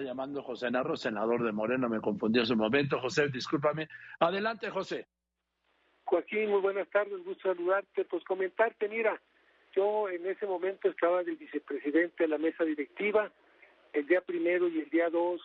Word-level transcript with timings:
llamando 0.00 0.42
José 0.42 0.70
Narro, 0.70 0.96
senador 0.96 1.44
de 1.44 1.52
Moreno, 1.52 1.88
me 1.88 2.00
confundí 2.00 2.38
en 2.40 2.46
su 2.46 2.56
momento. 2.56 3.00
José, 3.00 3.28
discúlpame. 3.28 3.88
Adelante, 4.20 4.70
José. 4.70 5.06
Joaquín, 6.04 6.50
muy 6.50 6.60
buenas 6.60 6.88
tardes, 6.90 7.24
gusto 7.24 7.48
saludarte. 7.48 8.04
Pues 8.04 8.22
comentarte, 8.24 8.88
mira, 8.88 9.20
yo 9.74 10.08
en 10.08 10.26
ese 10.26 10.46
momento 10.46 10.88
estaba 10.88 11.22
de 11.22 11.34
vicepresidente 11.34 12.24
de 12.24 12.28
la 12.28 12.38
mesa 12.38 12.64
directiva, 12.64 13.32
el 13.92 14.06
día 14.06 14.20
primero 14.20 14.68
y 14.68 14.80
el 14.80 14.90
día 14.90 15.08
dos 15.10 15.40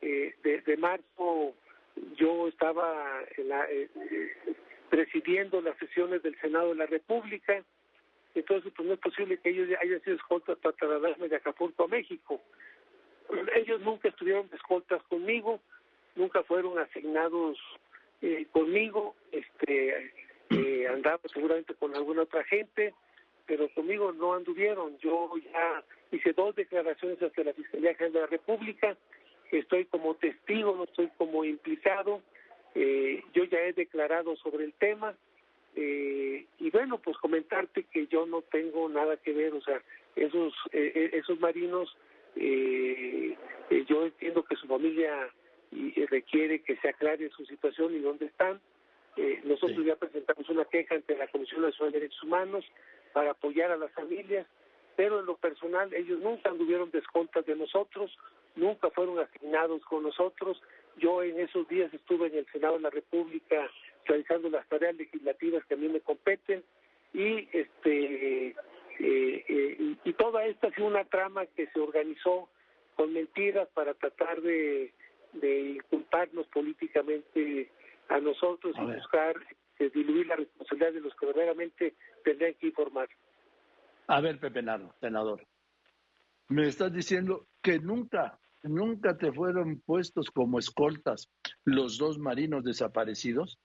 eh, 0.00 0.34
de, 0.42 0.76
marzo 0.76 1.54
yo 2.16 2.48
estaba 2.48 3.22
eh, 3.36 3.88
presidiendo 4.90 5.60
las 5.60 5.76
sesiones 5.78 6.22
del 6.22 6.38
Senado 6.40 6.68
de 6.68 6.76
la 6.76 6.86
República, 6.86 7.64
entonces 8.34 8.72
pues 8.76 8.86
no 8.86 8.94
es 8.94 9.00
posible 9.00 9.38
que 9.38 9.50
ellos 9.50 9.68
hayan 9.82 10.00
sido 10.02 10.16
escoltas 10.16 10.58
para 10.58 10.76
trasladarme 10.76 11.28
de 11.28 11.36
Acapulco 11.36 11.84
a 11.84 11.88
México. 11.88 12.40
Ellos 13.54 13.80
nunca 13.82 14.08
estuvieron 14.08 14.48
escoltas 14.52 15.02
conmigo, 15.04 15.60
nunca 16.16 16.42
fueron 16.42 16.78
asignados 16.78 17.58
eh, 18.22 18.46
conmigo, 18.52 19.14
este 19.32 20.12
eh, 20.50 20.88
andaba 20.88 21.20
seguramente 21.32 21.74
con 21.74 21.94
alguna 21.94 22.22
otra 22.22 22.42
gente, 22.44 22.94
pero 23.46 23.68
conmigo 23.74 24.12
no 24.12 24.34
anduvieron. 24.34 24.98
Yo 24.98 25.30
ya 25.52 25.84
hice 26.10 26.32
dos 26.32 26.54
declaraciones 26.54 27.18
hacia 27.22 27.44
la 27.44 27.52
Fiscalía 27.52 27.94
General 27.94 28.12
de 28.12 28.20
la 28.20 28.26
República, 28.26 28.96
estoy 29.50 29.84
como 29.86 30.14
testigo, 30.14 30.74
no 30.76 30.84
estoy 30.84 31.08
como 31.16 31.44
implicado, 31.44 32.22
eh, 32.74 33.22
yo 33.32 33.44
ya 33.44 33.58
he 33.60 33.72
declarado 33.72 34.36
sobre 34.36 34.64
el 34.64 34.72
tema, 34.74 35.14
eh, 35.76 36.46
y 36.58 36.70
bueno, 36.70 36.98
pues 36.98 37.16
comentarte 37.18 37.84
que 37.84 38.06
yo 38.06 38.26
no 38.26 38.42
tengo 38.42 38.88
nada 38.88 39.16
que 39.16 39.32
ver, 39.32 39.54
o 39.54 39.60
sea, 39.60 39.80
esos, 40.16 40.52
eh, 40.72 41.10
esos 41.12 41.38
marinos, 41.40 41.96
yo 43.86 44.04
entiendo 44.04 44.44
que 44.44 44.56
su 44.56 44.66
familia 44.66 45.28
requiere 46.08 46.62
que 46.62 46.76
se 46.76 46.88
aclare 46.88 47.30
su 47.30 47.44
situación 47.46 47.94
y 47.94 47.98
dónde 47.98 48.26
están. 48.26 48.60
nosotros 49.44 49.84
ya 49.84 49.96
presentamos 49.96 50.48
una 50.48 50.64
queja 50.64 50.94
ante 50.94 51.16
la 51.16 51.28
Comisión 51.28 51.62
Nacional 51.62 51.92
de 51.92 52.00
Derechos 52.00 52.22
Humanos 52.22 52.64
para 53.12 53.32
apoyar 53.32 53.70
a 53.70 53.76
las 53.76 53.92
familias, 53.92 54.46
pero 54.96 55.20
en 55.20 55.26
lo 55.26 55.36
personal 55.36 55.92
ellos 55.94 56.20
nunca 56.20 56.50
anduvieron 56.50 56.90
descontas 56.90 57.44
de 57.46 57.56
nosotros, 57.56 58.16
nunca 58.56 58.90
fueron 58.90 59.18
asignados 59.18 59.84
con 59.84 60.02
nosotros. 60.02 60.60
Yo 60.96 61.22
en 61.22 61.38
esos 61.38 61.68
días 61.68 61.92
estuve 61.94 62.26
en 62.28 62.38
el 62.38 62.46
Senado 62.46 62.74
de 62.74 62.80
la 62.80 62.90
República 62.90 63.70
realizando 64.06 64.50
las 64.50 64.66
tareas 64.68 64.96
legislativas 64.96 65.64
que 65.66 65.74
a 65.74 65.76
mí 65.76 65.88
me 65.88 66.00
competen 66.00 66.64
y 67.12 67.48
este 67.52 68.56
eh, 68.98 69.44
eh, 69.48 69.96
y, 70.04 70.12
toda 70.14 70.44
esta 70.46 70.70
sido 70.72 70.86
una 70.86 71.04
trama 71.04 71.46
que 71.46 71.68
se 71.68 71.80
organizó 71.80 72.48
con 72.96 73.12
mentiras 73.12 73.68
para 73.74 73.94
tratar 73.94 74.40
de, 74.42 74.92
de 75.34 75.70
inculparnos 75.70 76.46
políticamente 76.48 77.70
a 78.08 78.18
nosotros 78.18 78.74
y 78.76 78.84
buscar 78.84 79.36
eh, 79.78 79.90
diluir 79.94 80.26
la 80.26 80.36
responsabilidad 80.36 80.92
de 80.92 81.00
los 81.00 81.14
que 81.14 81.26
verdaderamente 81.26 81.94
tendrían 82.24 82.54
que 82.54 82.68
informar. 82.68 83.08
A 84.08 84.20
ver, 84.20 84.40
Pepe 84.40 84.62
Naro, 84.62 84.92
senador, 85.00 85.46
me 86.48 86.66
estás 86.66 86.92
diciendo 86.92 87.46
que 87.62 87.78
nunca, 87.78 88.40
nunca 88.62 89.16
te 89.16 89.30
fueron 89.32 89.80
puestos 89.80 90.30
como 90.30 90.58
escoltas 90.58 91.30
los 91.64 91.98
dos 91.98 92.18
marinos 92.18 92.64
desaparecidos. 92.64 93.60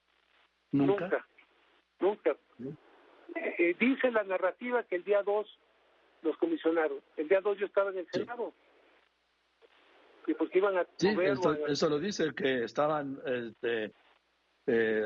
Nunca. 0.72 1.25
Nunca. 2.00 2.36
Eh, 3.58 3.76
dice 3.80 4.12
la 4.12 4.23
narrativa 4.23 4.84
que 4.84 4.96
el 4.96 5.04
día 5.04 5.23
2 5.23 5.59
los 6.23 6.38
comisionaron. 6.38 7.00
El 7.18 7.28
día 7.28 7.42
2 7.42 7.58
yo 7.58 7.66
estaba 7.66 7.92
en 7.92 8.00
el 8.00 8.08
Senado. 8.12 8.54
Y 10.26 10.34
porque 10.34 10.59
iban 10.59 10.78
a 10.78 10.86
sí, 10.98 11.09
eso, 11.68 11.90
lo 11.90 12.00
dice, 12.00 12.34
que 12.34 12.64
estaban 12.64 13.20
este, 13.26 13.92
eh, 14.66 15.02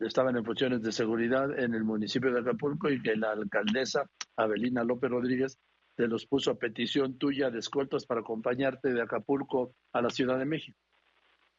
estaban 0.00 0.36
en 0.36 0.44
funciones 0.44 0.82
de 0.82 0.90
seguridad 0.90 1.56
en 1.56 1.74
el 1.74 1.84
municipio 1.84 2.32
de 2.32 2.40
Acapulco 2.40 2.90
y 2.90 3.00
que 3.00 3.14
la 3.14 3.30
alcaldesa 3.30 4.10
Abelina 4.36 4.82
López 4.82 5.10
Rodríguez 5.10 5.58
te 5.94 6.08
los 6.08 6.26
puso 6.26 6.50
a 6.50 6.58
petición 6.58 7.18
tuya 7.18 7.50
de 7.50 7.60
escoltas 7.60 8.06
para 8.06 8.20
acompañarte 8.20 8.92
de 8.92 9.02
Acapulco 9.02 9.74
a 9.92 10.02
la 10.02 10.10
Ciudad 10.10 10.38
de 10.38 10.44
México. 10.44 10.78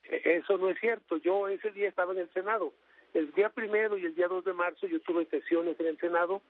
E, 0.04 0.38
eso 0.38 0.58
no 0.58 0.70
es 0.70 0.80
cierto. 0.80 1.18
Yo 1.18 1.48
ese 1.48 1.72
día 1.72 1.88
estaba 1.88 2.14
en 2.14 2.20
el 2.20 2.30
Senado. 2.34 2.74
El 3.14 3.32
día 3.34 3.50
primero 3.50 3.98
y 3.98 4.06
el 4.06 4.16
día 4.16 4.28
2 4.28 4.46
de 4.46 4.54
marzo 4.54 4.88
yo 4.88 5.00
tuve 5.02 5.26
sesiones 5.26 5.80
en 5.80 5.88
el 5.88 5.98
Senado, 5.98 6.42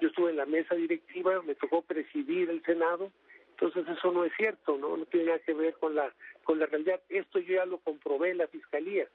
yo 0.00 0.08
estuve 0.08 0.30
en 0.30 0.36
la 0.36 0.46
mesa 0.46 0.74
directiva, 0.74 1.40
me 1.42 1.54
tocó 1.54 1.82
presidir 1.82 2.50
el 2.50 2.62
Senado, 2.62 3.10
entonces 3.50 3.86
eso 3.96 4.10
no 4.10 4.24
es 4.24 4.32
cierto, 4.36 4.78
no, 4.78 4.96
no 4.96 5.04
tiene 5.06 5.26
nada 5.26 5.38
que 5.40 5.54
ver 5.54 5.74
con 5.74 5.94
la 5.94 6.12
con 6.44 6.58
la 6.58 6.66
realidad. 6.66 7.00
Esto 7.08 7.38
yo 7.38 7.56
ya 7.56 7.66
lo 7.66 7.78
comprobé 7.78 8.30
en 8.30 8.38
la 8.38 8.48
fiscalía. 8.48 9.06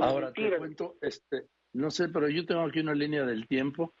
Ahora 0.00 0.32
te 0.32 0.56
cuento, 0.56 0.96
este, 1.00 1.46
no 1.72 1.90
sé, 1.90 2.08
pero 2.08 2.28
yo 2.28 2.44
tengo 2.44 2.62
aquí 2.62 2.80
una 2.80 2.94
línea 2.94 3.24
del 3.24 3.46
tiempo 3.46 3.92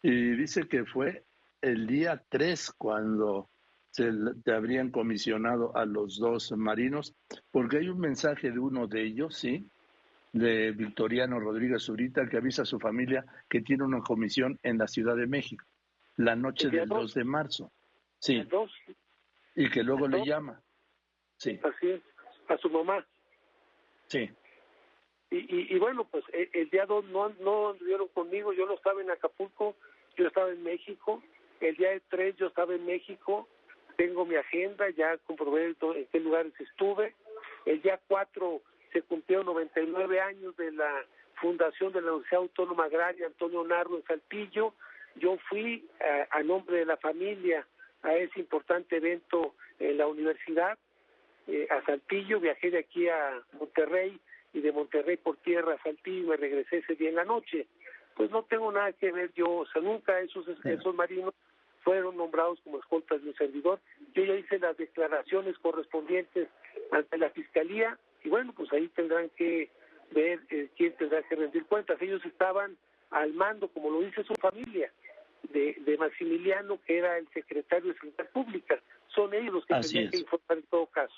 y 0.00 0.36
dice 0.36 0.68
que 0.68 0.84
fue 0.84 1.24
el 1.60 1.86
día 1.86 2.22
3 2.28 2.72
cuando 2.78 3.48
se 3.90 4.12
te 4.44 4.52
habrían 4.52 4.90
comisionado 4.90 5.76
a 5.76 5.84
los 5.84 6.18
dos 6.18 6.52
marinos, 6.52 7.14
porque 7.50 7.78
hay 7.78 7.88
un 7.88 7.98
mensaje 7.98 8.50
de 8.50 8.58
uno 8.58 8.86
de 8.86 9.02
ellos, 9.02 9.36
¿sí? 9.36 9.66
De 10.32 10.72
Victoriano 10.72 11.40
Rodríguez 11.40 11.82
Zurita 11.82 12.28
que 12.28 12.36
avisa 12.36 12.62
a 12.62 12.66
su 12.66 12.78
familia 12.78 13.24
que 13.48 13.60
tiene 13.62 13.84
una 13.84 14.00
comisión 14.00 14.58
en 14.62 14.78
la 14.78 14.86
Ciudad 14.86 15.16
de 15.16 15.26
México 15.26 15.64
la 16.18 16.36
noche 16.36 16.68
del 16.68 16.88
2 16.88 17.14
de 17.14 17.24
marzo. 17.24 17.72
Sí. 18.18 18.46
Y 19.54 19.70
que 19.70 19.82
luego 19.82 20.06
le 20.06 20.24
llama. 20.24 20.60
Sí. 21.36 21.58
Así 21.62 21.90
es, 21.90 22.02
a 22.48 22.58
su 22.58 22.68
mamá. 22.68 23.06
Sí. 24.08 24.28
Y, 25.30 25.74
y, 25.74 25.78
bueno, 25.78 26.04
pues 26.04 26.24
eh, 26.32 26.50
el, 26.52 26.70
día 26.70 26.86
2 26.86 27.04
no, 27.06 27.28
no 27.40 27.70
anduvieron 27.70 28.08
conmigo, 28.08 28.52
yo 28.52 28.66
no 28.66 28.74
estaba 28.74 29.00
en 29.00 29.10
Acapulco, 29.10 29.76
yo 30.16 30.26
estaba 30.26 30.50
en 30.50 30.62
México, 30.62 31.22
el 31.60 31.76
día 31.76 31.90
3 32.08 32.36
yo 32.36 32.46
estaba 32.46 32.74
en 32.74 32.84
México, 32.86 33.46
tengo 33.96 34.24
mi 34.24 34.36
agenda, 34.36 34.88
ya 34.90 35.18
comprobé 35.18 35.76
en 35.80 36.06
qué 36.06 36.20
lugares 36.20 36.52
estuve, 36.58 37.14
el 37.66 37.82
día 37.82 38.00
4 38.08 38.62
se 38.92 39.02
cumplieron 39.02 39.46
99 39.46 40.20
años 40.20 40.56
de 40.56 40.72
la 40.72 41.04
fundación 41.40 41.92
de 41.92 42.02
la 42.02 42.12
Universidad 42.12 42.42
Autónoma 42.42 42.84
Agraria 42.84 43.26
Antonio 43.26 43.64
Narro 43.64 43.96
en 43.96 44.04
Saltillo. 44.04 44.74
Yo 45.16 45.36
fui 45.48 45.84
eh, 46.00 46.26
a, 46.30 46.42
nombre 46.42 46.78
de 46.78 46.86
la 46.86 46.96
familia 46.96 47.66
a 48.02 48.14
ese 48.14 48.40
importante 48.40 48.96
evento 48.96 49.54
en 49.78 49.98
la 49.98 50.06
universidad, 50.06 50.78
eh, 51.46 51.66
a 51.70 51.84
Saltillo, 51.84 52.40
viajé 52.40 52.70
de 52.70 52.78
aquí 52.78 53.08
a 53.08 53.42
Monterrey 53.58 54.18
y 54.52 54.60
de 54.60 54.72
Monterrey 54.72 55.16
por 55.16 55.36
tierra 55.38 55.74
a 55.74 55.82
Saltillo 55.82 56.24
y 56.24 56.28
me 56.28 56.36
regresé 56.36 56.78
ese 56.78 56.94
día 56.94 57.08
en 57.08 57.16
la 57.16 57.24
noche. 57.24 57.66
Pues 58.14 58.30
no 58.30 58.42
tengo 58.42 58.70
nada 58.72 58.92
que 58.92 59.12
ver 59.12 59.32
yo, 59.34 59.48
o 59.48 59.66
sea, 59.66 59.80
nunca 59.80 60.20
esos, 60.20 60.46
esos 60.64 60.94
marinos 60.94 61.34
fueron 61.82 62.16
nombrados 62.16 62.60
como 62.64 62.78
escoltas 62.78 63.22
de 63.22 63.30
un 63.30 63.36
servidor. 63.36 63.80
Yo 64.14 64.24
ya 64.24 64.34
hice 64.34 64.58
las 64.58 64.76
declaraciones 64.76 65.56
correspondientes 65.58 66.48
ante 66.92 67.18
la 67.18 67.30
Fiscalía 67.30 67.98
y 68.24 68.28
bueno, 68.28 68.52
pues 68.52 68.72
ahí 68.72 68.88
tendrán 68.88 69.30
que 69.36 69.70
ver 70.12 70.40
eh, 70.50 70.70
quién 70.76 70.94
tendrá 70.96 71.22
que 71.22 71.36
rendir 71.36 71.64
cuentas. 71.66 72.00
Ellos 72.00 72.24
estaban 72.24 72.76
al 73.10 73.32
mando, 73.34 73.68
como 73.68 73.90
lo 73.90 74.00
dice 74.00 74.24
su 74.24 74.34
familia, 74.34 74.92
de, 75.44 75.76
de 75.84 75.96
Maximiliano, 75.96 76.80
que 76.84 76.98
era 76.98 77.16
el 77.18 77.28
secretario 77.28 77.92
de 77.92 77.98
Seguridad 77.98 78.30
Pública. 78.30 78.80
Son 79.14 79.32
ellos 79.34 79.54
los 79.54 79.66
que 79.66 79.74
tendrían 79.74 80.10
que 80.10 80.18
informar 80.18 80.58
en 80.58 80.64
todo 80.64 80.86
caso. 80.86 81.14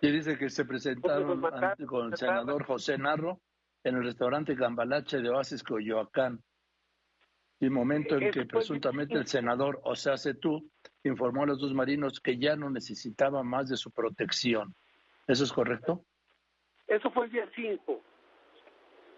Y 0.00 0.10
dice 0.10 0.36
que 0.36 0.50
se 0.50 0.64
presentaron 0.64 1.40
con 1.86 2.12
el 2.12 2.16
senador 2.16 2.64
José 2.64 2.98
Narro 2.98 3.40
en 3.84 3.96
el 3.96 4.04
restaurante 4.04 4.54
Gambalache 4.54 5.18
de 5.18 5.30
Oasis, 5.30 5.62
Coyoacán. 5.62 6.42
Y 7.60 7.70
momento 7.70 8.16
en 8.16 8.32
que 8.32 8.44
presuntamente 8.44 9.14
el 9.14 9.26
senador, 9.26 9.80
o 9.84 9.94
sea, 9.94 10.14
hace 10.14 10.34
tú, 10.34 10.68
informó 11.04 11.42
a 11.42 11.46
los 11.46 11.60
dos 11.60 11.74
marinos 11.74 12.20
que 12.20 12.38
ya 12.38 12.56
no 12.56 12.70
necesitaba 12.70 13.42
más 13.42 13.68
de 13.68 13.76
su 13.76 13.90
protección. 13.90 14.74
¿Eso 15.26 15.44
es 15.44 15.52
correcto? 15.52 16.04
Eso 16.86 17.10
fue 17.10 17.26
el 17.26 17.32
día 17.32 17.48
5. 17.54 18.00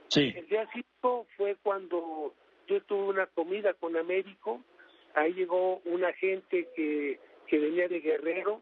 Sí. 0.09 0.33
El 0.37 0.47
día 0.49 0.69
5 0.73 1.27
fue 1.37 1.57
cuando 1.63 2.35
yo 2.67 2.83
tuve 2.83 3.09
una 3.09 3.27
comida 3.27 3.75
con 3.75 3.97
Américo. 3.97 4.61
Ahí 5.15 5.33
llegó 5.33 5.79
una 5.85 6.13
gente 6.15 6.69
que, 6.75 7.21
que 7.47 7.59
venía 7.59 7.89
de 7.89 8.01
Guerrero. 8.01 8.61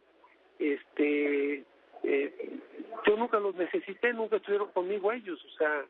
Este, 0.58 1.64
eh, 2.02 2.58
yo 3.06 3.16
nunca 3.16 3.38
los 3.38 3.54
necesité, 3.54 4.12
nunca 4.12 4.36
estuvieron 4.36 4.70
conmigo 4.70 5.12
ellos. 5.12 5.44
O 5.44 5.58
sea, 5.58 5.84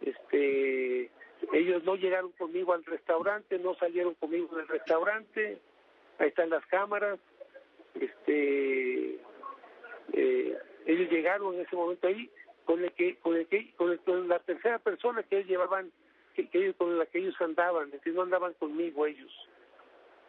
este, 0.00 1.10
ellos 1.52 1.84
no 1.84 1.96
llegaron 1.96 2.32
conmigo 2.32 2.72
al 2.72 2.84
restaurante, 2.84 3.58
no 3.58 3.74
salieron 3.74 4.14
conmigo 4.14 4.56
del 4.56 4.68
restaurante. 4.68 5.58
Ahí 6.18 6.28
están 6.28 6.50
las 6.50 6.64
cámaras. 6.66 7.18
Este, 7.94 9.14
eh, 10.12 10.58
ellos 10.86 11.10
llegaron 11.10 11.54
en 11.54 11.60
ese 11.60 11.76
momento 11.76 12.06
ahí 12.06 12.30
con 12.64 12.82
el 12.84 12.92
que 12.92 13.16
con 13.16 13.36
el 13.36 13.46
que 13.46 13.72
con, 13.74 14.28
la 14.28 14.38
tercera 14.40 14.78
persona 14.78 15.22
que 15.22 15.38
ellos 15.38 15.48
llevaban 15.48 15.90
que, 16.34 16.48
ellos, 16.52 16.76
con 16.76 16.98
la 16.98 17.06
que 17.06 17.18
ellos 17.18 17.34
andaban 17.40 17.90
que 17.90 18.10
no 18.10 18.22
andaban 18.22 18.52
conmigo 18.54 19.06
ellos 19.06 19.32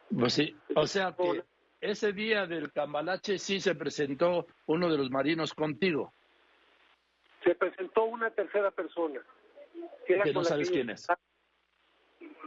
pues 0.09 0.33
sí 0.33 0.55
o 0.75 0.87
sea 0.87 1.13
que 1.15 1.43
ese 1.81 2.11
día 2.11 2.45
del 2.45 2.71
cambalache 2.71 3.37
sí 3.37 3.59
se 3.59 3.75
presentó 3.75 4.47
uno 4.65 4.89
de 4.89 4.97
los 4.97 5.09
marinos 5.09 5.53
contigo. 5.53 6.13
Se 7.43 7.55
presentó 7.55 8.03
una 8.03 8.29
tercera 8.31 8.69
persona. 8.71 9.21
Que, 10.05 10.33
no 10.33 10.43
sabes 10.43 10.69
quién 10.69 10.89
es. 10.89 11.07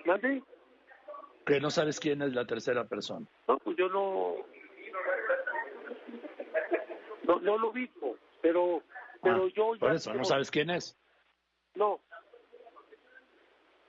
¿Mande? 0.05 0.43
Que 1.47 1.61
no 1.61 1.71
sabes 1.71 1.99
quién 1.99 2.23
es 2.23 2.33
la 2.35 2.45
tercera 2.47 2.85
persona. 2.85 3.27
No, 3.49 3.59
pues 3.59 3.77
yo 3.77 3.89
no. 3.89 4.37
No, 7.25 7.41
no 7.41 7.59
lo 7.59 7.71
ubico, 7.71 8.17
pero, 8.41 8.83
pero 9.23 9.45
Ah, 9.47 9.49
yo 9.55 9.75
ya. 9.75 9.81
Por 9.81 9.93
eso, 9.95 10.13
no 10.15 10.25
sabes 10.25 10.51
quién 10.51 10.71
es. 10.71 10.97
No, 11.75 12.01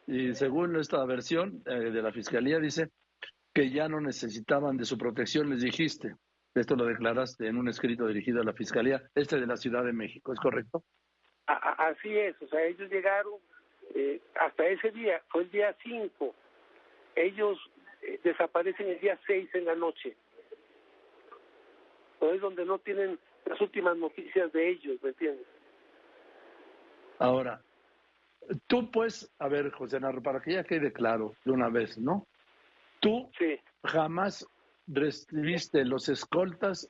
Y 0.08 0.34
según 0.36 0.76
esta 0.78 1.04
versión 1.06 1.62
eh, 1.66 1.76
de 1.92 2.02
la 2.02 2.12
fiscalía 2.12 2.60
dice 2.60 2.90
que 3.54 3.70
ya 3.72 3.88
no 3.90 4.00
necesitaban 4.02 4.78
de 4.78 4.86
su 4.86 4.98
protección, 4.98 5.50
les 5.50 5.62
dijiste. 5.62 6.16
Esto 6.56 6.76
lo 6.76 6.86
declaraste 6.86 7.48
en 7.48 7.58
un 7.58 7.68
escrito 7.68 8.06
dirigido 8.08 8.42
a 8.42 8.46
la 8.46 8.54
fiscalía, 8.54 9.02
este 9.16 9.40
de 9.40 9.48
la 9.48 9.58
Ciudad 9.58 9.84
de 9.84 9.94
México, 9.94 10.32
¿es 10.34 10.40
correcto? 10.40 10.84
a- 11.48 11.54
a- 11.54 11.88
así 11.90 12.18
es. 12.18 12.40
O 12.42 12.48
sea, 12.48 12.64
ellos 12.64 12.90
llegaron 12.90 13.34
eh, 13.96 14.22
hasta 14.40 14.66
ese 14.68 14.92
día, 14.92 15.22
fue 15.30 15.44
el 15.44 15.52
día 15.52 15.76
5. 15.84 16.34
Ellos 17.16 17.60
eh, 18.02 18.20
desaparecen 18.24 18.88
el 18.88 19.00
día 19.00 19.20
6 19.26 19.50
en 19.54 19.66
la 19.66 19.76
noche. 19.76 20.16
Pues 22.20 22.36
es 22.36 22.42
donde 22.42 22.66
no 22.66 22.80
tienen 22.80 23.20
las 23.46 23.60
últimas 23.62 23.98
noticias 23.98 24.52
de 24.54 24.70
ellos, 24.70 25.02
¿me 25.02 25.10
entiendes? 25.10 25.46
Ahora, 27.20 27.62
tú 28.68 28.90
pues, 28.92 29.32
a 29.40 29.48
ver, 29.48 29.72
José 29.72 30.00
Narro, 30.00 30.22
para 30.22 30.42
que 30.42 30.54
ya 30.54 30.64
quede 30.64 30.92
claro 30.92 31.36
de 31.46 31.52
una 31.52 31.70
vez, 31.70 31.98
¿no? 31.98 32.28
Tú 33.00 33.30
Sí, 33.38 33.60
jamás 33.84 34.48
recibiste 34.88 35.86
los 35.86 36.10
escoltas 36.10 36.90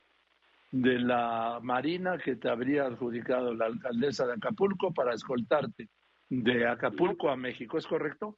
de 0.70 0.98
la 0.98 1.60
Marina 1.62 2.18
que 2.18 2.36
te 2.36 2.48
habría 2.48 2.84
adjudicado 2.84 3.54
la 3.54 3.66
alcaldesa 3.66 4.26
de 4.26 4.34
Acapulco 4.34 4.92
para 4.92 5.14
escoltarte 5.14 5.88
de 6.28 6.66
Acapulco 6.66 7.30
a 7.30 7.36
México, 7.36 7.78
¿es 7.78 7.86
correcto? 7.86 8.36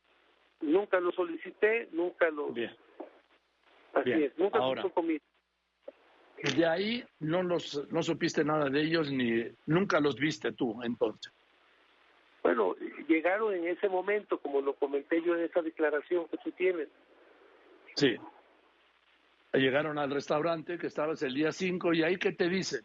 Nunca 0.61 1.00
lo 1.00 1.12
solicité, 1.12 1.88
nunca 1.93 2.31
lo... 2.31 2.49
Bien. 2.49 2.75
Así 3.94 4.11
bien. 4.11 4.23
es, 4.25 4.38
nunca 4.38 4.58
Ahora. 4.58 4.82
conmigo. 4.91 5.25
De 6.55 6.67
ahí 6.67 7.03
no 7.20 7.43
los 7.43 7.91
no 7.91 8.03
supiste 8.03 8.44
nada 8.44 8.69
de 8.69 8.82
ellos 8.82 9.11
ni 9.11 9.44
nunca 9.64 10.00
los 10.00 10.17
viste 10.17 10.53
tú 10.53 10.82
entonces. 10.82 11.32
Bueno, 12.43 12.76
llegaron 13.08 13.55
en 13.55 13.67
ese 13.67 13.88
momento, 13.88 14.38
como 14.38 14.61
lo 14.61 14.75
comenté 14.75 15.23
yo 15.23 15.35
en 15.35 15.44
esa 15.44 15.62
declaración 15.62 16.29
que 16.29 16.37
tú 16.37 16.53
tienes. 16.53 16.88
Sí. 17.94 18.17
Llegaron 19.53 19.99
al 19.99 20.11
restaurante 20.11 20.79
que 20.79 20.87
estabas 20.87 21.23
el 21.23 21.35
día 21.35 21.50
5 21.50 21.94
y 21.94 22.03
ahí 22.03 22.19
qué 22.19 22.32
te 22.32 22.49
dicen? 22.49 22.85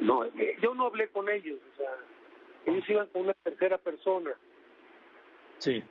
No, 0.00 0.24
eh, 0.24 0.56
yo 0.60 0.74
no 0.74 0.86
hablé 0.86 1.08
con 1.08 1.28
ellos, 1.28 1.58
o 1.72 1.76
sea, 1.76 1.90
ellos 2.66 2.84
iban 2.90 3.06
con 3.08 3.22
una 3.22 3.34
tercera 3.34 3.78
persona. 3.78 4.32
Sí. 5.58 5.82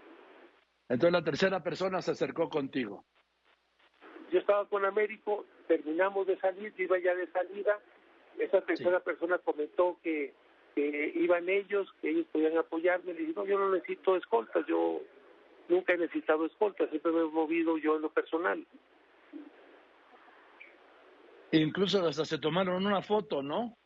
Entonces 0.89 1.11
la 1.11 1.23
tercera 1.23 1.63
persona 1.63 2.01
se 2.01 2.11
acercó 2.11 2.49
contigo. 2.49 3.03
Yo 4.31 4.39
estaba 4.39 4.65
con 4.65 4.85
Américo, 4.85 5.45
terminamos 5.67 6.27
de 6.27 6.37
salir, 6.37 6.73
yo 6.75 6.83
iba 6.83 6.99
ya 6.99 7.15
de 7.15 7.27
salida. 7.31 7.79
Esa 8.37 8.61
tercera 8.61 8.99
persona 8.99 9.37
comentó 9.39 9.97
que, 10.03 10.33
que 10.75 11.11
iban 11.15 11.47
ellos, 11.49 11.87
que 12.01 12.09
ellos 12.09 12.25
podían 12.31 12.57
apoyarme. 12.57 13.13
Le 13.13 13.21
dije, 13.21 13.33
no, 13.35 13.45
yo 13.45 13.57
no 13.57 13.71
necesito 13.71 14.15
escoltas, 14.15 14.65
yo 14.67 15.01
nunca 15.69 15.93
he 15.93 15.97
necesitado 15.97 16.45
escoltas, 16.45 16.89
siempre 16.89 17.11
me 17.11 17.21
he 17.21 17.25
movido 17.25 17.77
yo 17.77 17.95
en 17.95 18.01
lo 18.01 18.09
personal. 18.09 18.65
Incluso 21.51 22.05
hasta 22.05 22.25
se 22.25 22.37
tomaron 22.37 22.85
una 22.85 23.01
foto, 23.01 23.41
¿no? 23.41 23.77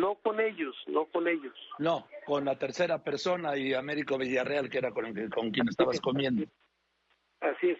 No 0.00 0.14
con 0.16 0.40
ellos, 0.40 0.74
no 0.86 1.04
con 1.06 1.28
ellos. 1.28 1.54
No, 1.78 2.06
con 2.24 2.44
la 2.46 2.58
tercera 2.58 3.02
persona 3.04 3.56
y 3.56 3.74
Américo 3.74 4.16
Villarreal, 4.16 4.70
que 4.70 4.78
era 4.78 4.92
con, 4.92 5.04
el 5.06 5.14
que- 5.14 5.28
con 5.28 5.50
quien 5.50 5.68
estabas 5.68 6.00
comiendo. 6.00 6.44
Así 7.40 7.70
es. 7.70 7.78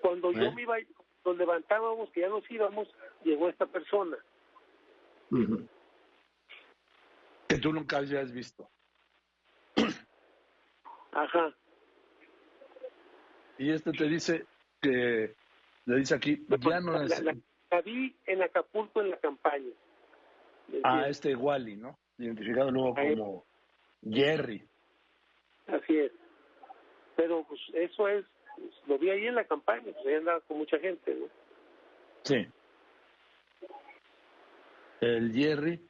Cuando 0.00 0.32
yo 0.32 0.42
¿Eh? 0.44 0.52
me 0.54 0.62
iba, 0.62 0.76
nos 1.24 1.36
levantábamos, 1.36 2.10
que 2.10 2.20
ya 2.22 2.28
nos 2.28 2.50
íbamos, 2.50 2.88
llegó 3.24 3.48
esta 3.48 3.66
persona. 3.66 4.16
Que 7.48 7.58
tú 7.58 7.72
nunca 7.72 7.98
habías 7.98 8.32
visto. 8.32 8.68
Ajá. 11.12 11.54
Y 13.58 13.70
este 13.72 13.92
te 13.92 14.04
dice 14.04 14.46
que, 14.80 15.34
le 15.86 15.96
dice 15.96 16.14
aquí, 16.14 16.46
ya 16.48 16.80
no 16.80 16.92
la, 16.92 17.04
es... 17.04 17.22
la- 17.22 17.36
la 17.70 17.80
vi 17.82 18.16
en 18.26 18.42
Acapulco 18.42 19.00
en 19.02 19.10
la 19.10 19.18
campaña. 19.18 19.72
¿Me 20.68 20.78
Ah, 20.84 20.88
entiendes? 20.90 21.10
este 21.10 21.36
Wally, 21.36 21.76
¿no? 21.76 21.98
Identificado 22.18 22.70
luego 22.70 22.94
como 22.94 23.44
Jerry. 24.08 24.66
Así 25.66 25.98
es. 25.98 26.12
Pero 27.16 27.44
pues 27.48 27.60
eso 27.74 28.08
es, 28.08 28.24
pues, 28.56 28.74
lo 28.86 28.98
vi 28.98 29.10
ahí 29.10 29.26
en 29.26 29.34
la 29.34 29.44
campaña, 29.44 29.82
pues 29.92 30.06
ahí 30.06 30.14
andaba 30.14 30.40
con 30.42 30.58
mucha 30.58 30.78
gente, 30.78 31.14
¿no? 31.14 31.26
Sí. 32.24 32.46
El 35.00 35.32
Jerry, 35.32 35.80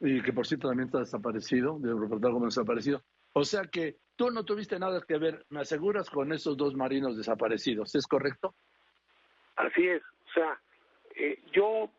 y 0.00 0.22
que 0.22 0.32
por 0.32 0.46
cierto 0.46 0.68
también 0.68 0.86
está 0.88 0.98
desaparecido, 0.98 1.78
de 1.78 1.88
reportado 1.92 2.34
como 2.34 2.46
desaparecido. 2.46 3.02
O 3.32 3.44
sea 3.44 3.62
que 3.64 3.96
tú 4.16 4.30
no 4.30 4.44
tuviste 4.44 4.78
nada 4.78 5.00
que 5.06 5.16
ver, 5.18 5.44
me 5.48 5.60
aseguras, 5.60 6.10
con 6.10 6.32
esos 6.32 6.56
dos 6.56 6.74
marinos 6.74 7.16
desaparecidos, 7.16 7.94
¿es 7.94 8.06
correcto? 8.06 8.54
Así 9.56 9.86
es. 9.88 10.02
O 10.02 10.32
sea, 10.34 10.60
eh, 11.16 11.38
yo 11.52 11.90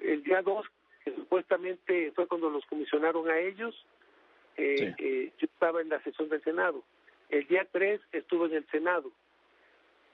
el 0.00 0.22
día 0.22 0.42
2, 0.42 0.64
que 1.06 1.14
supuestamente 1.14 2.10
fue 2.16 2.26
cuando 2.26 2.50
los 2.50 2.66
comisionaron 2.66 3.30
a 3.30 3.38
ellos, 3.38 3.74
eh, 4.56 4.76
Sí. 4.76 5.04
eh, 5.04 5.32
yo 5.38 5.46
estaba 5.46 5.80
en 5.80 5.88
la 5.88 6.02
sesión 6.02 6.28
del 6.28 6.42
Senado. 6.42 6.82
El 7.28 7.46
día 7.46 7.66
3 7.70 8.00
estuve 8.12 8.46
en 8.46 8.54
el 8.54 8.66
Senado 8.70 9.12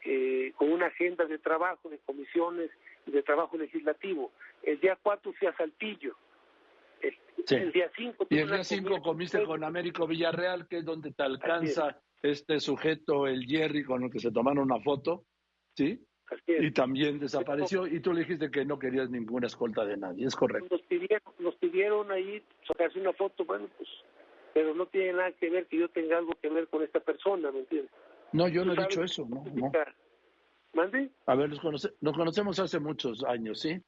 eh, 0.04 0.52
con 0.56 0.70
una 0.70 0.86
agenda 0.86 1.24
de 1.24 1.38
trabajo, 1.38 1.88
de 1.88 1.98
comisiones 2.00 2.70
y 3.06 3.10
de 3.12 3.22
trabajo 3.22 3.56
legislativo. 3.56 4.32
El 4.62 4.80
día 4.80 4.98
4 5.02 5.32
fui 5.32 5.48
a 5.48 5.56
Saltillo. 5.56 6.14
El, 7.00 7.16
Sí. 7.46 7.54
el 7.56 7.72
día 7.72 7.90
5 7.96 8.26
Y 8.28 8.38
el 8.38 8.48
día 8.50 8.62
5 8.64 9.00
comiste 9.00 9.42
con 9.44 9.64
Américo 9.64 10.06
Villarreal, 10.06 10.68
que 10.68 10.78
es 10.78 10.84
donde 10.84 11.12
te 11.12 11.22
alcanza 11.22 11.98
este 12.20 12.60
sujeto, 12.60 13.26
el 13.26 13.46
Jerry, 13.46 13.82
con 13.84 14.02
el 14.04 14.10
que 14.10 14.18
se 14.20 14.30
tomaron 14.30 14.64
una 14.70 14.80
foto, 14.80 15.24
¿sí? 15.74 15.98
Y 16.46 16.70
también 16.72 17.18
desapareció, 17.18 17.86
y 17.86 18.00
tú 18.00 18.12
le 18.12 18.20
dijiste 18.20 18.50
que 18.50 18.64
no 18.64 18.78
querías 18.78 19.10
ninguna 19.10 19.46
escolta 19.46 19.84
de 19.84 19.96
nadie, 19.96 20.26
es 20.26 20.36
correcto. 20.36 20.68
nos 20.74 20.82
pidieron, 20.86 21.34
nos 21.38 21.54
pidieron 21.56 22.10
ahí 22.12 22.42
sacarse 22.66 23.00
una 23.00 23.12
foto, 23.12 23.44
bueno, 23.44 23.68
pues, 23.76 23.88
pero 24.54 24.74
no 24.74 24.86
tiene 24.86 25.14
nada 25.14 25.32
que 25.32 25.50
ver 25.50 25.66
que 25.66 25.78
yo 25.78 25.88
tenga 25.88 26.18
algo 26.18 26.32
que 26.40 26.48
ver 26.48 26.68
con 26.68 26.82
esta 26.82 27.00
persona, 27.00 27.50
¿me 27.50 27.60
entiendes? 27.60 27.90
No, 28.32 28.48
yo 28.48 28.64
no 28.64 28.72
he 28.72 28.76
dicho 28.76 29.02
eso, 29.02 29.26
no, 29.28 29.44
no. 29.54 29.72
¿Mande? 30.74 31.10
A 31.26 31.34
ver, 31.34 31.50
nos, 31.50 31.60
conoce- 31.60 31.92
nos 32.00 32.16
conocemos 32.16 32.58
hace 32.58 32.78
muchos 32.78 33.22
años, 33.24 33.60
¿sí? 33.60 33.78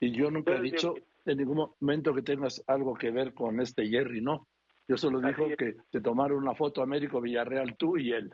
Y 0.00 0.10
yo 0.12 0.30
nunca 0.30 0.50
he 0.52 0.54
Pero 0.56 0.62
dicho 0.64 0.94
yo- 0.96 1.02
en 1.32 1.38
ningún 1.38 1.70
momento 1.80 2.14
que 2.14 2.22
tengas 2.22 2.62
algo 2.66 2.94
que 2.94 3.10
ver 3.10 3.32
con 3.32 3.58
este 3.60 3.86
Jerry, 3.88 4.20
no. 4.20 4.46
Yo 4.86 4.96
solo 4.98 5.18
Así 5.18 5.28
dijo 5.28 5.46
es. 5.46 5.56
que 5.56 5.76
te 5.90 6.00
tomaron 6.00 6.38
una 6.38 6.54
foto 6.54 6.82
Américo 6.82 7.20
Villarreal, 7.20 7.74
tú 7.76 7.96
y 7.96 8.12
él. 8.12 8.32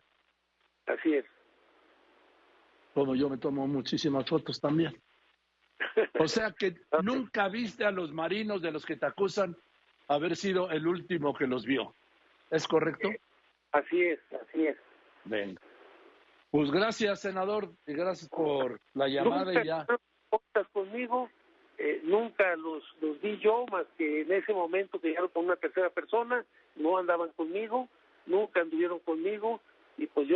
Así 0.86 1.14
es. 1.14 1.24
Como 2.94 3.14
yo 3.14 3.28
me 3.28 3.38
tomo 3.38 3.66
muchísimas 3.66 4.28
fotos 4.28 4.60
también. 4.60 4.94
O 6.18 6.28
sea 6.28 6.52
que 6.52 6.74
nunca 7.02 7.48
viste 7.48 7.84
a 7.84 7.90
los 7.90 8.12
marinos 8.12 8.62
de 8.62 8.70
los 8.70 8.84
que 8.84 8.96
te 8.96 9.06
acusan 9.06 9.56
haber 10.08 10.36
sido 10.36 10.70
el 10.70 10.86
último 10.86 11.34
que 11.34 11.46
los 11.46 11.64
vio. 11.64 11.94
¿Es 12.50 12.66
correcto? 12.66 13.08
Así 13.72 14.02
es, 14.02 14.20
así 14.32 14.66
es. 14.66 14.76
Venga. 15.24 15.60
Pues 16.50 16.70
gracias, 16.70 17.20
senador, 17.20 17.70
y 17.86 17.94
gracias 17.94 18.28
por 18.28 18.78
la 18.92 19.08
llamada 19.08 19.46
nunca 19.46 19.62
y 19.62 19.66
ya. 19.66 19.86
estás 20.30 20.68
conmigo, 20.68 21.30
eh, 21.78 22.02
nunca 22.04 22.54
los, 22.56 22.84
los 23.00 23.18
vi 23.22 23.38
yo, 23.38 23.64
más 23.72 23.86
que 23.96 24.20
en 24.20 24.32
ese 24.32 24.52
momento 24.52 25.00
que 25.00 25.08
llegaron 25.08 25.30
con 25.30 25.46
una 25.46 25.56
tercera 25.56 25.88
persona, 25.88 26.44
no 26.76 26.98
andaban 26.98 27.30
conmigo, 27.30 27.88
nunca 28.26 28.60
anduvieron 28.60 28.98
conmigo, 28.98 29.62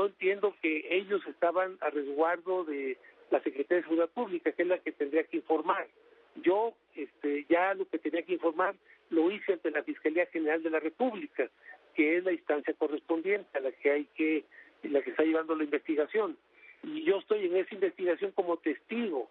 yo 0.06 0.12
entiendo 0.12 0.54
que 0.62 0.86
ellos 0.90 1.20
estaban 1.26 1.78
a 1.80 1.90
resguardo 1.90 2.64
de 2.64 2.96
la 3.30 3.42
Secretaría 3.42 3.78
de 3.78 3.82
Seguridad 3.82 4.10
Pública, 4.10 4.52
que 4.52 4.62
es 4.62 4.68
la 4.68 4.78
que 4.78 4.92
tendría 4.92 5.24
que 5.24 5.38
informar. 5.38 5.88
Yo 6.36 6.74
este, 6.94 7.44
ya 7.48 7.74
lo 7.74 7.88
que 7.88 7.98
tenía 7.98 8.22
que 8.22 8.34
informar 8.34 8.76
lo 9.10 9.30
hice 9.30 9.54
ante 9.54 9.70
la 9.70 9.82
Fiscalía 9.82 10.26
General 10.26 10.62
de 10.62 10.70
la 10.70 10.80
República, 10.80 11.48
que 11.94 12.18
es 12.18 12.24
la 12.24 12.32
instancia 12.32 12.74
correspondiente 12.74 13.58
a 13.58 13.60
la 13.60 13.72
que 13.72 13.90
hay 13.90 14.04
que, 14.16 14.44
la 14.84 15.02
que 15.02 15.10
está 15.10 15.24
llevando 15.24 15.56
la 15.56 15.64
investigación. 15.64 16.36
Y 16.84 17.02
yo 17.02 17.18
estoy 17.18 17.46
en 17.46 17.56
esa 17.56 17.74
investigación 17.74 18.30
como 18.32 18.58
testigo, 18.58 19.28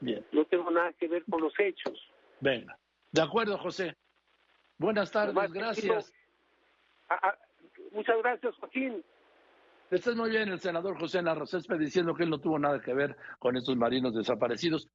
Bien, 0.00 0.26
no 0.32 0.44
tengo 0.44 0.70
nada 0.70 0.92
que 0.94 1.08
ver 1.08 1.24
con 1.24 1.40
los 1.40 1.58
hechos. 1.58 1.98
venga. 2.40 2.76
De 3.12 3.22
acuerdo, 3.22 3.56
José. 3.56 3.96
Buenas 4.76 5.10
tardes, 5.12 5.52
te 5.52 5.58
gracias. 5.58 6.12
Ah, 7.08 7.20
ah, 7.22 7.38
muchas 7.92 8.18
gracias, 8.18 8.54
Joaquín. 8.56 9.04
Este 9.94 10.10
es 10.10 10.16
muy 10.16 10.28
bien 10.28 10.48
el 10.48 10.58
senador 10.58 10.98
José 10.98 11.22
Narro 11.22 11.44
diciendo 11.78 12.16
que 12.16 12.24
él 12.24 12.30
no 12.30 12.40
tuvo 12.40 12.58
nada 12.58 12.80
que 12.80 12.92
ver 12.92 13.16
con 13.38 13.56
estos 13.56 13.76
marinos 13.76 14.12
desaparecidos. 14.12 14.88